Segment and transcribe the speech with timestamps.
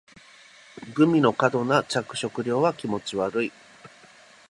[0.95, 3.51] グミの過度な着色は気持ち悪い